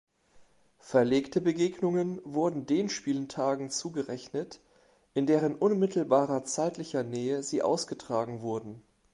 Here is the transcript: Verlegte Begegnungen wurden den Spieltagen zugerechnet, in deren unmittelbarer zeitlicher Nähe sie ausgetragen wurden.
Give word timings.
Verlegte 0.79 1.41
Begegnungen 1.41 2.21
wurden 2.23 2.65
den 2.65 2.89
Spieltagen 2.89 3.69
zugerechnet, 3.69 4.59
in 5.13 5.27
deren 5.27 5.53
unmittelbarer 5.53 6.43
zeitlicher 6.43 7.03
Nähe 7.03 7.43
sie 7.43 7.61
ausgetragen 7.61 8.41
wurden. 8.41 8.81